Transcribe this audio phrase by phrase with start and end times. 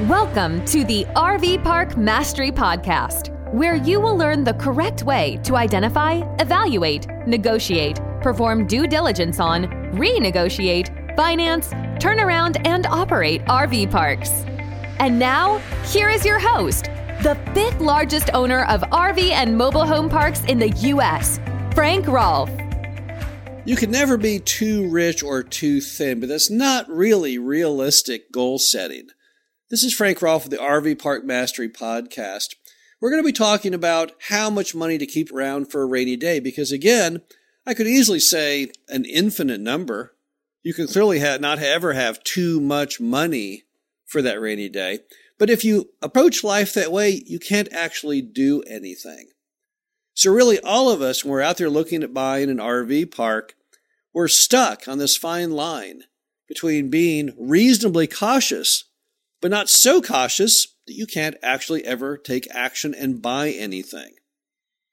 [0.00, 5.54] Welcome to the RV Park Mastery Podcast, where you will learn the correct way to
[5.54, 11.70] identify, evaluate, negotiate, perform due diligence on, renegotiate, finance,
[12.02, 14.30] turn around, and operate RV parks.
[14.98, 16.86] And now, here is your host,
[17.22, 21.38] the fifth largest owner of RV and mobile home parks in the U.S.,
[21.72, 22.50] Frank Rolfe.
[23.64, 28.58] You can never be too rich or too thin, but that's not really realistic goal
[28.58, 29.10] setting.
[29.74, 32.54] This is Frank Rolfe of the RV Park Mastery Podcast.
[33.00, 36.14] We're going to be talking about how much money to keep around for a rainy
[36.14, 37.22] day because, again,
[37.66, 40.14] I could easily say an infinite number.
[40.62, 43.64] You can clearly have, not ever have too much money
[44.06, 45.00] for that rainy day.
[45.40, 49.30] But if you approach life that way, you can't actually do anything.
[50.14, 53.56] So, really, all of us, when we're out there looking at buying an RV park,
[54.12, 56.04] we're stuck on this fine line
[56.46, 58.84] between being reasonably cautious
[59.44, 64.14] but not so cautious that you can't actually ever take action and buy anything.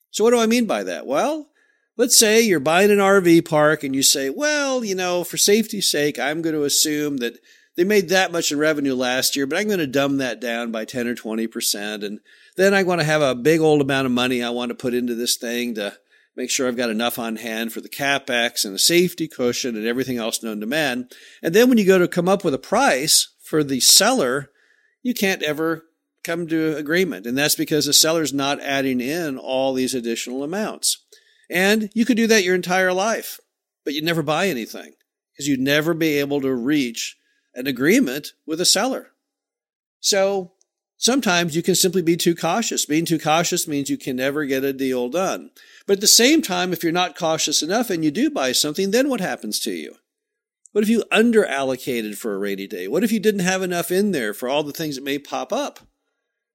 [0.10, 1.08] So, what do I mean by that?
[1.08, 1.48] Well,
[1.96, 5.90] let's say you're buying an RV park and you say, well, you know, for safety's
[5.90, 7.40] sake, I'm going to assume that
[7.78, 10.70] they made that much in revenue last year, but I'm going to dumb that down
[10.70, 12.04] by 10 or 20%.
[12.04, 12.20] And
[12.58, 14.94] then I want to have a big old amount of money I want to put
[14.94, 15.98] into this thing to
[16.36, 19.88] make sure I've got enough on hand for the capex and a safety cushion and
[19.88, 21.08] everything else known to man.
[21.42, 24.50] And then when you go to come up with a price for the seller,
[25.04, 25.84] you can't ever
[26.24, 27.28] come to agreement.
[27.28, 31.04] And that's because the seller's not adding in all these additional amounts.
[31.50, 33.42] And you could do that your entire life,
[33.84, 34.94] but you'd never buy anything
[35.34, 37.18] because you'd never be able to reach
[37.54, 39.10] an agreement with a seller.
[40.00, 40.54] So
[40.96, 42.86] sometimes you can simply be too cautious.
[42.86, 45.50] Being too cautious means you can never get a deal done.
[45.86, 48.92] But at the same time, if you're not cautious enough and you do buy something,
[48.92, 49.96] then what happens to you?
[50.72, 52.88] What if you underallocated for a rainy day?
[52.88, 55.52] What if you didn't have enough in there for all the things that may pop
[55.52, 55.82] up?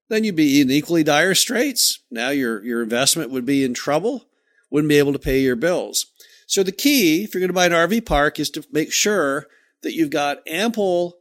[0.08, 2.00] Then you'd be in equally dire straits.
[2.10, 4.28] Now your, your investment would be in trouble,
[4.70, 6.06] wouldn't be able to pay your bills.
[6.46, 9.48] So the key, if you're going to buy an RV park, is to make sure
[9.82, 11.18] that you've got ample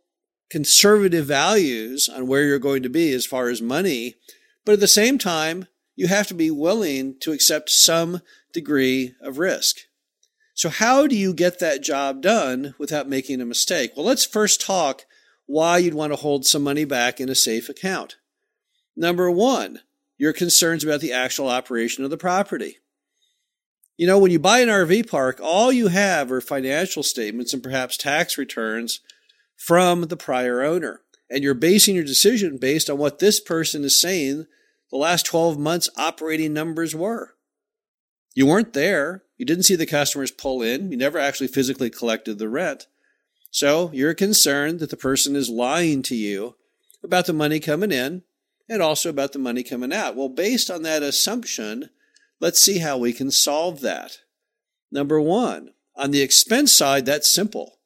[0.50, 4.16] conservative values on where you're going to be as far as money.
[4.64, 8.22] But at the same time, you have to be willing to accept some
[8.54, 9.80] degree of risk.
[10.56, 13.92] So how do you get that job done without making a mistake?
[13.96, 15.06] Well, let's first talk
[15.46, 18.16] why you'd want to hold some money back in a safe account.
[18.96, 19.82] Number one,
[20.18, 22.78] your concerns about the actual operation of the property.
[23.98, 27.62] You know, when you buy an RV park, all you have are financial statements and
[27.62, 29.02] perhaps tax returns
[29.58, 31.02] from the prior owner.
[31.30, 34.46] And you're basing your decision based on what this person is saying
[34.90, 37.36] the last 12 months operating numbers were.
[38.34, 39.25] You weren't there.
[39.38, 40.92] You didn't see the customers pull in.
[40.92, 42.88] You never actually physically collected the rent.
[43.52, 46.56] So you're concerned that the person is lying to you
[47.04, 48.24] about the money coming in
[48.68, 50.16] and also about the money coming out.
[50.16, 51.90] Well, based on that assumption,
[52.40, 54.20] let's see how we can solve that.
[54.92, 57.80] Number one, on the expense side, that's simple.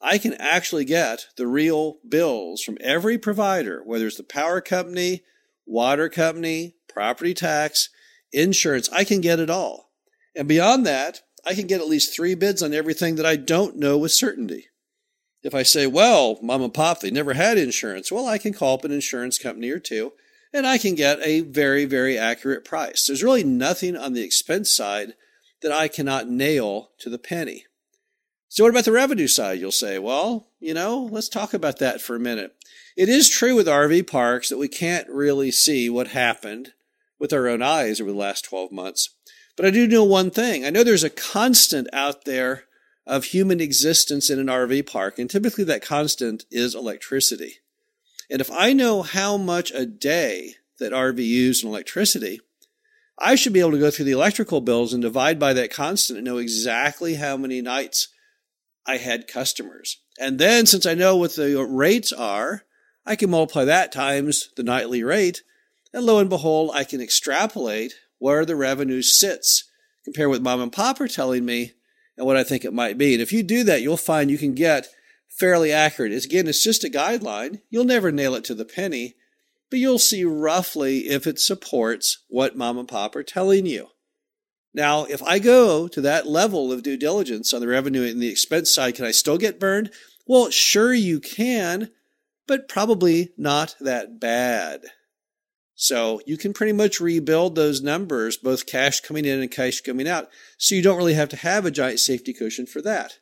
[0.00, 5.22] I can actually get the real bills from every provider, whether it's the power company,
[5.64, 7.88] water company, property tax,
[8.32, 8.90] insurance.
[8.92, 9.92] I can get it all.
[10.36, 13.76] And beyond that, I can get at least three bids on everything that I don't
[13.76, 14.66] know with certainty.
[15.42, 18.74] If I say, well, mom and pop, they never had insurance, well, I can call
[18.74, 20.12] up an insurance company or two
[20.54, 23.06] and I can get a very, very accurate price.
[23.06, 25.14] There's really nothing on the expense side
[25.62, 27.64] that I cannot nail to the penny.
[28.48, 29.58] So, what about the revenue side?
[29.58, 32.54] You'll say, well, you know, let's talk about that for a minute.
[32.96, 36.72] It is true with RV parks that we can't really see what happened
[37.18, 39.10] with our own eyes over the last 12 months.
[39.56, 40.64] But I do know one thing.
[40.64, 42.64] I know there's a constant out there
[43.06, 47.58] of human existence in an RV park, and typically that constant is electricity.
[48.30, 52.40] And if I know how much a day that RV used in electricity,
[53.18, 56.18] I should be able to go through the electrical bills and divide by that constant
[56.18, 58.08] and know exactly how many nights
[58.86, 59.98] I had customers.
[60.18, 62.64] And then since I know what the rates are,
[63.06, 65.42] I can multiply that times the nightly rate.
[65.92, 69.64] And lo and behold, I can extrapolate where the revenue sits,
[70.02, 71.72] compared with mom and pop are telling me
[72.16, 73.12] and what I think it might be.
[73.12, 74.88] And if you do that, you'll find you can get
[75.28, 76.10] fairly accurate.
[76.10, 77.60] It's, again, it's just a guideline.
[77.68, 79.14] You'll never nail it to the penny,
[79.68, 83.88] but you'll see roughly if it supports what mom and pop are telling you.
[84.72, 88.30] Now, if I go to that level of due diligence on the revenue and the
[88.30, 89.90] expense side, can I still get burned?
[90.26, 91.90] Well, sure you can,
[92.46, 94.86] but probably not that bad.
[95.74, 100.08] So you can pretty much rebuild those numbers, both cash coming in and cash coming
[100.08, 100.28] out.
[100.56, 103.18] So you don't really have to have a giant safety cushion for that.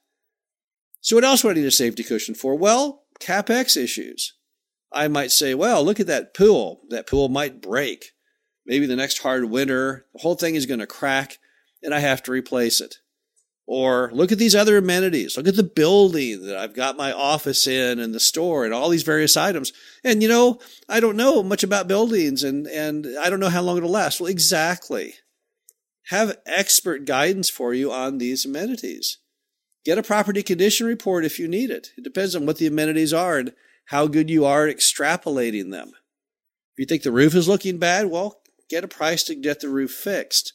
[1.01, 2.55] So what else would I need a safety cushion for?
[2.55, 4.35] Well, CapEx issues.
[4.93, 6.83] I might say, well, look at that pool.
[6.91, 8.13] That pool might break.
[8.67, 11.39] Maybe the next hard winter, the whole thing is going to crack
[11.83, 12.97] and I have to replace it.
[13.67, 15.37] Or look at these other amenities.
[15.37, 18.89] Look at the building that I've got my office in and the store and all
[18.89, 19.73] these various items.
[20.03, 23.63] And you know, I don't know much about buildings and, and I don't know how
[23.63, 24.21] long it'll last.
[24.21, 25.15] Well, exactly.
[26.07, 29.19] Have expert guidance for you on these amenities.
[29.85, 31.93] Get a property condition report if you need it.
[31.97, 33.53] It depends on what the amenities are and
[33.87, 35.93] how good you are at extrapolating them.
[36.75, 39.69] If you think the roof is looking bad, well, get a price to get the
[39.69, 40.55] roof fixed.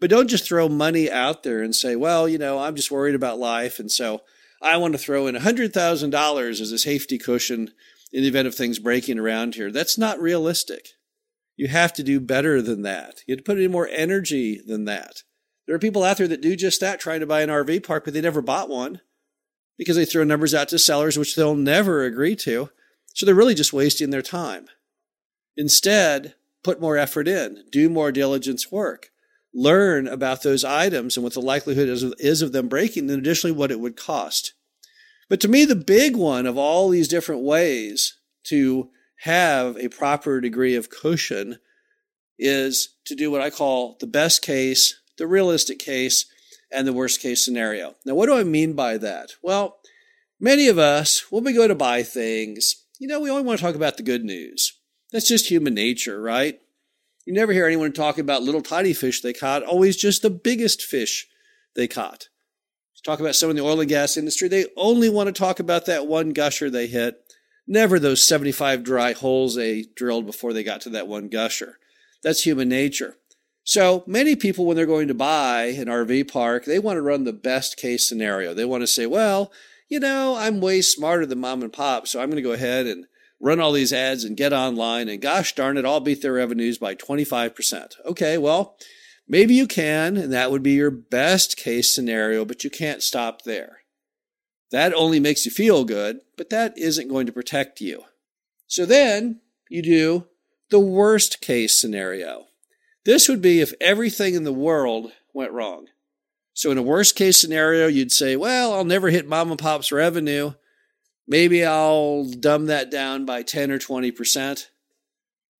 [0.00, 3.14] But don't just throw money out there and say, well, you know, I'm just worried
[3.14, 3.78] about life.
[3.78, 4.22] And so
[4.60, 7.72] I want to throw in $100,000 as a safety cushion
[8.12, 9.70] in the event of things breaking around here.
[9.70, 10.88] That's not realistic.
[11.56, 13.22] You have to do better than that.
[13.26, 15.22] You have to put in more energy than that.
[15.66, 18.04] There are people out there that do just that, trying to buy an RV park,
[18.04, 19.00] but they never bought one
[19.78, 22.70] because they throw numbers out to sellers which they'll never agree to.
[23.14, 24.66] So they're really just wasting their time.
[25.56, 29.10] Instead, put more effort in, do more diligence work
[29.56, 33.56] learn about those items and what the likelihood is, is of them breaking, and additionally
[33.56, 34.52] what it would cost.
[35.30, 40.40] But to me, the big one of all these different ways to have a proper
[40.42, 41.58] degree of cushion
[42.38, 46.26] is to do what I call the best case, the realistic case,
[46.70, 47.94] and the worst case scenario.
[48.04, 49.30] Now, what do I mean by that?
[49.42, 49.78] Well,
[50.38, 53.64] many of us, when we go to buy things, you know, we only want to
[53.64, 54.74] talk about the good news.
[55.12, 56.60] That's just human nature, right?
[57.26, 60.82] You never hear anyone talk about little tiny fish they caught, always just the biggest
[60.82, 61.26] fish
[61.74, 62.28] they caught.
[63.04, 65.86] Talk about someone in the oil and gas industry, they only want to talk about
[65.86, 67.22] that one gusher they hit,
[67.64, 71.78] never those 75 dry holes they drilled before they got to that one gusher.
[72.24, 73.16] That's human nature.
[73.62, 77.22] So many people, when they're going to buy an RV park, they want to run
[77.22, 78.54] the best case scenario.
[78.54, 79.52] They want to say, well,
[79.88, 82.86] you know, I'm way smarter than mom and pop, so I'm going to go ahead
[82.86, 83.06] and
[83.40, 86.78] run all these ads and get online and gosh darn it, I'll beat their revenues
[86.78, 87.92] by 25%.
[88.04, 88.76] Okay, well,
[89.28, 93.42] maybe you can, and that would be your best case scenario, but you can't stop
[93.42, 93.78] there.
[94.70, 98.04] That only makes you feel good, but that isn't going to protect you.
[98.66, 100.26] So then you do
[100.70, 102.46] the worst case scenario.
[103.04, 105.86] This would be if everything in the world went wrong.
[106.52, 109.92] So in a worst case scenario, you'd say, well, I'll never hit mom and pop's
[109.92, 110.54] revenue
[111.28, 114.66] Maybe I'll dumb that down by 10 or 20%.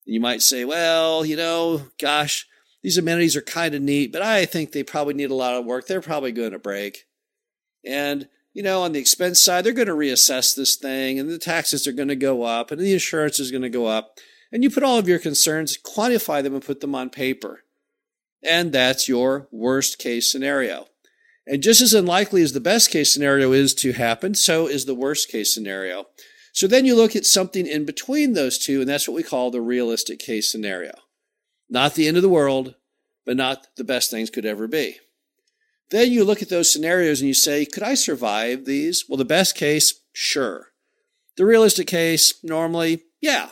[0.04, 2.46] You might say, well, you know, gosh,
[2.82, 5.64] these amenities are kind of neat, but I think they probably need a lot of
[5.64, 5.86] work.
[5.86, 7.06] They're probably going to break.
[7.84, 11.38] And, you know, on the expense side, they're going to reassess this thing and the
[11.38, 14.18] taxes are going to go up and the insurance is going to go up.
[14.52, 17.64] And you put all of your concerns, quantify them, and put them on paper.
[18.48, 20.86] And that's your worst case scenario.
[21.46, 24.94] And just as unlikely as the best case scenario is to happen, so is the
[24.94, 26.06] worst case scenario.
[26.52, 29.50] So then you look at something in between those two, and that's what we call
[29.50, 30.92] the realistic case scenario.
[31.68, 32.74] Not the end of the world,
[33.24, 34.96] but not the best things could ever be.
[35.90, 39.04] Then you look at those scenarios and you say, could I survive these?
[39.08, 40.68] Well, the best case, sure.
[41.36, 43.50] The realistic case, normally, yeah.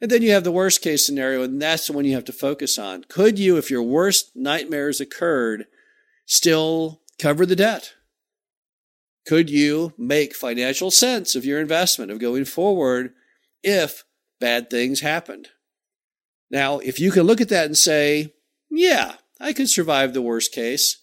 [0.00, 2.32] And then you have the worst case scenario, and that's the one you have to
[2.32, 3.04] focus on.
[3.08, 5.66] Could you, if your worst nightmares occurred,
[6.26, 7.94] still cover the debt?
[9.26, 13.12] Could you make financial sense of your investment of going forward
[13.62, 14.04] if
[14.40, 15.48] bad things happened?
[16.50, 18.34] Now, if you can look at that and say,
[18.70, 21.02] yeah, I could survive the worst case.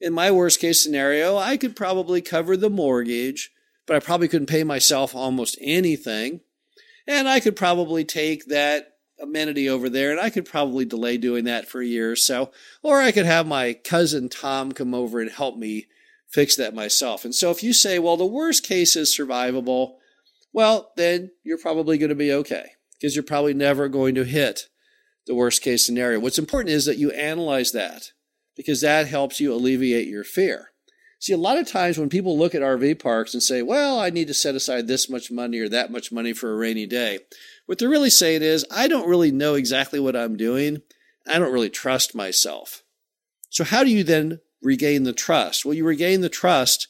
[0.00, 3.50] In my worst case scenario, I could probably cover the mortgage,
[3.86, 6.40] but I probably couldn't pay myself almost anything.
[7.06, 11.44] And I could probably take that amenity over there, and I could probably delay doing
[11.44, 12.50] that for a year or so.
[12.82, 15.86] Or I could have my cousin Tom come over and help me
[16.28, 17.24] fix that myself.
[17.24, 19.94] And so if you say, well, the worst case is survivable,
[20.52, 24.68] well, then you're probably going to be okay because you're probably never going to hit
[25.26, 26.20] the worst case scenario.
[26.20, 28.12] What's important is that you analyze that
[28.56, 30.70] because that helps you alleviate your fear.
[31.20, 34.08] See, a lot of times when people look at RV parks and say, well, I
[34.08, 37.18] need to set aside this much money or that much money for a rainy day,
[37.70, 40.82] what they're really saying is, I don't really know exactly what I'm doing.
[41.24, 42.82] I don't really trust myself.
[43.48, 45.64] So, how do you then regain the trust?
[45.64, 46.88] Well, you regain the trust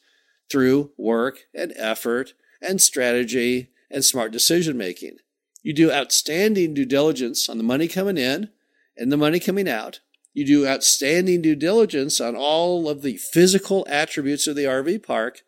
[0.51, 2.33] through work and effort
[2.63, 5.19] and strategy and smart decision making.
[5.63, 8.49] You do outstanding due diligence on the money coming in
[8.97, 10.01] and the money coming out.
[10.33, 15.43] You do outstanding due diligence on all of the physical attributes of the RV park.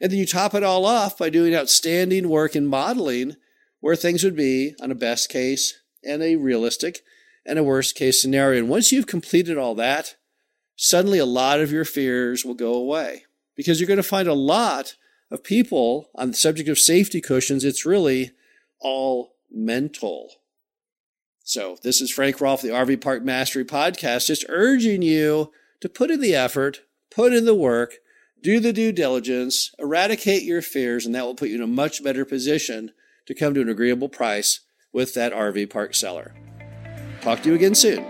[0.00, 3.36] And then you top it all off by doing outstanding work in modeling
[3.80, 7.00] where things would be on a best case and a realistic
[7.44, 8.60] and a worst case scenario.
[8.60, 10.16] And once you've completed all that,
[10.76, 13.24] suddenly a lot of your fears will go away
[13.56, 14.94] because you're going to find a lot
[15.30, 17.64] of people on the subject of safety cushions.
[17.64, 18.32] It's really
[18.80, 20.30] all mental.
[21.42, 26.10] So, this is Frank Rolfe, the RV Park Mastery Podcast, just urging you to put
[26.10, 27.94] in the effort, put in the work,
[28.42, 32.04] do the due diligence, eradicate your fears, and that will put you in a much
[32.04, 32.92] better position
[33.30, 34.60] to come to an agreeable price
[34.92, 36.34] with that RV park seller.
[37.20, 38.04] Talk to you again soon.